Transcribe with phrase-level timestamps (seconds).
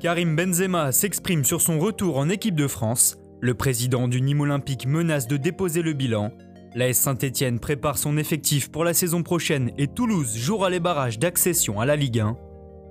[0.00, 3.18] Karim Benzema s'exprime sur son retour en équipe de France.
[3.40, 6.30] Le président du Nîmes Olympique menace de déposer le bilan.
[6.76, 11.80] L'AS Saint-Etienne prépare son effectif pour la saison prochaine et Toulouse jouera les barrages d'accession
[11.80, 12.36] à la Ligue 1.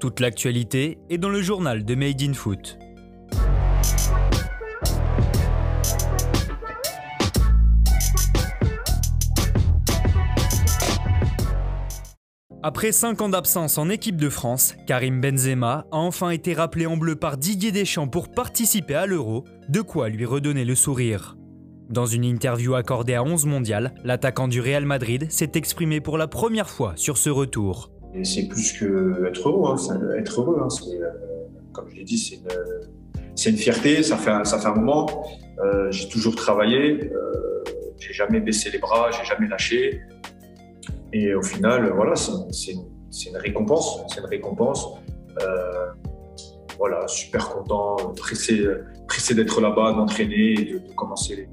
[0.00, 2.78] Toute l'actualité est dans le journal de Made in Foot.
[12.66, 16.96] Après 5 ans d'absence en équipe de France, Karim Benzema a enfin été rappelé en
[16.96, 21.36] bleu par Didier Deschamps pour participer à l'Euro, de quoi lui redonner le sourire.
[21.90, 26.26] Dans une interview accordée à 11 mondial, l'attaquant du Real Madrid s'est exprimé pour la
[26.26, 27.90] première fois sur ce retour.
[28.22, 30.16] C'est plus que être heureux, hein.
[30.18, 30.62] être heureux.
[30.62, 30.68] Hein.
[30.88, 31.10] Euh,
[31.74, 34.02] comme je l'ai dit, c'est une, fierté.
[34.02, 35.26] Ça fait, un, ça fait un moment.
[35.58, 37.12] Euh, j'ai toujours travaillé.
[37.12, 37.62] Euh,
[37.98, 40.00] j'ai jamais baissé les bras, j'ai jamais lâché.
[41.14, 44.00] Et au final, voilà, c'est une récompense.
[44.08, 44.84] C'est une récompense.
[45.40, 45.86] Euh,
[46.76, 48.64] voilà, super content, pressé,
[49.06, 51.48] pressé d'être là-bas, d'entraîner et de, commencer.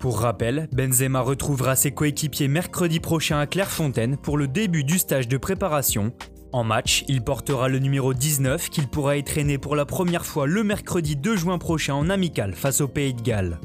[0.00, 5.28] Pour rappel, Benzema retrouvera ses coéquipiers mercredi prochain à Clairefontaine pour le début du stage
[5.28, 6.12] de préparation.
[6.52, 10.64] En match, il portera le numéro 19 qu'il pourra entraîner pour la première fois le
[10.64, 13.60] mercredi 2 juin prochain en amical face au Pays de Galles.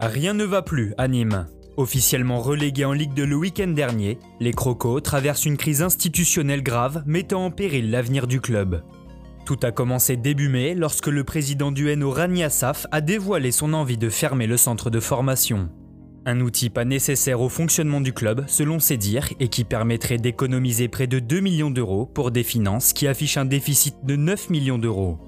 [0.00, 1.46] Rien ne va plus à Nîmes.
[1.78, 7.02] Officiellement relégués en Ligue 2 le week-end dernier, les Crocos traversent une crise institutionnelle grave
[7.06, 8.82] mettant en péril l'avenir du club.
[9.46, 13.96] Tout a commencé début mai lorsque le président du NO Rani a dévoilé son envie
[13.96, 15.70] de fermer le centre de formation.
[16.26, 20.88] Un outil pas nécessaire au fonctionnement du club selon ses dires et qui permettrait d'économiser
[20.88, 24.78] près de 2 millions d'euros pour des finances qui affichent un déficit de 9 millions
[24.78, 25.18] d'euros.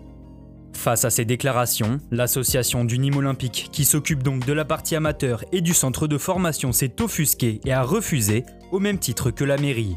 [0.85, 5.43] Face à ces déclarations, l'association du Nîmes Olympique, qui s'occupe donc de la partie amateur
[5.51, 9.57] et du centre de formation, s'est offusquée et a refusé, au même titre que la
[9.57, 9.97] mairie.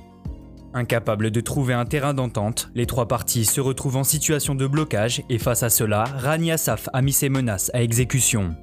[0.73, 5.23] Incapable de trouver un terrain d'entente, les trois parties se retrouvent en situation de blocage
[5.29, 8.55] et face à cela, Rani Assaf a mis ses menaces à exécution.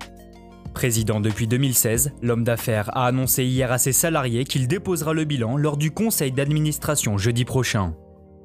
[0.72, 5.58] Président depuis 2016, l'homme d'affaires a annoncé hier à ses salariés qu'il déposera le bilan
[5.58, 7.92] lors du conseil d'administration jeudi prochain.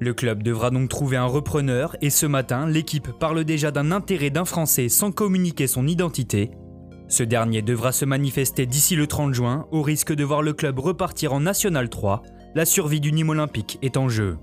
[0.00, 4.30] Le club devra donc trouver un repreneur et ce matin, l'équipe parle déjà d'un intérêt
[4.30, 6.50] d'un Français sans communiquer son identité.
[7.08, 10.78] Ce dernier devra se manifester d'ici le 30 juin au risque de voir le club
[10.78, 12.22] repartir en National 3.
[12.54, 14.38] La survie du Nîmes olympique est en jeu.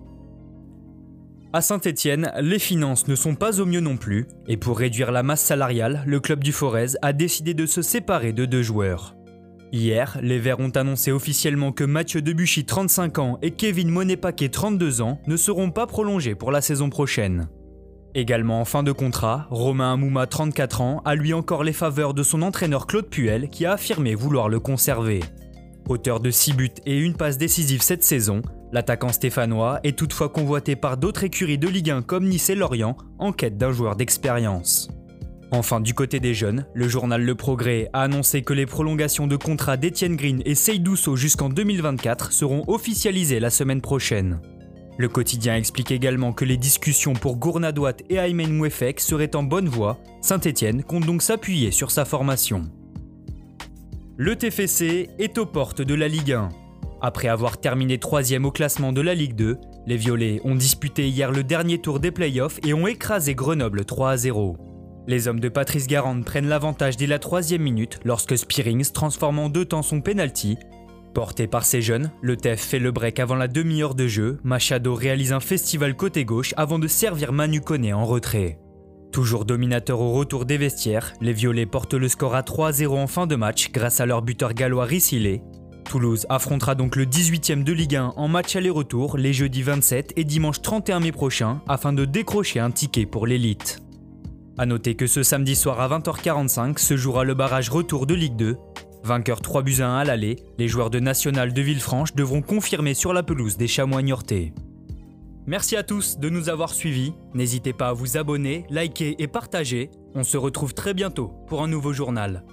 [1.54, 5.24] À Saint-Étienne, les finances ne sont pas au mieux non plus, et pour réduire la
[5.24, 9.17] masse salariale, le club du Forez a décidé de se séparer de deux joueurs.
[9.74, 15.02] Hier, les Verts ont annoncé officiellement que Mathieu Debuchy 35 ans et Kevin Monet-Paquet 32
[15.02, 17.50] ans ne seront pas prolongés pour la saison prochaine.
[18.16, 22.24] Également en fin de contrat, Romain Amouma 34 ans a lui encore les faveurs de
[22.24, 25.20] son entraîneur Claude Puel qui a affirmé vouloir le conserver.
[25.90, 28.42] Auteur de 6 buts et une passe décisive cette saison,
[28.72, 32.98] l'attaquant stéphanois est toutefois convoité par d'autres écuries de Ligue 1 comme Nice et Lorient
[33.20, 34.90] en quête d'un joueur d'expérience.
[35.52, 39.38] Enfin, du côté des jeunes, le journal Le Progrès a annoncé que les prolongations de
[39.38, 44.42] contrat d'Etienne Green et Seydousso jusqu'en 2024 seront officialisées la semaine prochaine.
[44.98, 49.70] Le quotidien explique également que les discussions pour Gournadouat et Aymen Mouefek seraient en bonne
[49.70, 50.00] voie.
[50.22, 52.64] Saint-Etienne compte donc s'appuyer sur sa formation.
[54.18, 56.50] Le TFC est aux portes de la Ligue 1.
[57.00, 61.32] Après avoir terminé troisième au classement de la Ligue 2, les Violets ont disputé hier
[61.32, 64.58] le dernier tour des playoffs et ont écrasé Grenoble 3 à 0.
[65.08, 69.48] Les hommes de Patrice Garande prennent l'avantage dès la troisième minute lorsque Spearings transforme en
[69.48, 70.58] deux temps son penalty.
[71.14, 74.94] Porté par ses jeunes, le TEF fait le break avant la demi-heure de jeu, Machado
[74.94, 78.60] réalise un festival côté gauche avant de servir Manu Koné en retrait.
[79.14, 83.28] Toujours dominateur au retour des vestiaires, les Violets portent le score à 3-0 en fin
[83.28, 85.42] de match grâce à leur buteur gallois Rissilé.
[85.86, 90.26] Toulouse affrontera donc le 18e de Ligue 1 en match aller-retour les jeudis 27 et
[90.26, 93.87] dimanche 31 mai prochain afin de décrocher un ticket pour l'élite.
[94.60, 98.36] A noter que ce samedi soir à 20h45 se jouera le barrage retour de Ligue
[98.36, 98.58] 2.
[99.04, 102.96] Vainqueur 3 buts à 1 à l'aller, les joueurs de National de Villefranche devront confirmer
[102.96, 104.54] sur la pelouse des chamois niortais.
[105.46, 107.14] Merci à tous de nous avoir suivis.
[107.36, 109.92] N'hésitez pas à vous abonner, liker et partager.
[110.16, 112.44] On se retrouve très bientôt pour un nouveau journal.